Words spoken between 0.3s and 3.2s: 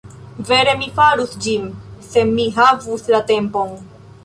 Vere mi farus ĝin, se mi havus